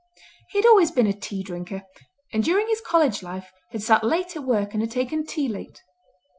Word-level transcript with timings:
He 0.49 0.57
had 0.57 0.65
always 0.65 0.89
been 0.89 1.05
a 1.05 1.13
tea 1.13 1.43
drinker, 1.43 1.83
and 2.33 2.43
during 2.43 2.67
his 2.69 2.81
college 2.81 3.21
life 3.21 3.51
had 3.69 3.83
sat 3.83 4.03
late 4.03 4.35
at 4.35 4.43
work 4.43 4.73
and 4.73 4.81
had 4.81 4.89
taken 4.89 5.27
tea 5.27 5.47
late. 5.47 5.79